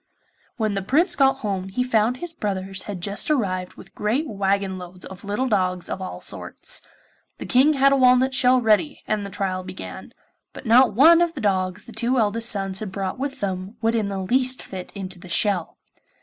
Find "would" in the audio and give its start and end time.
13.83-13.93